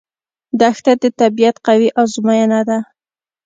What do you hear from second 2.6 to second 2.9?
ده.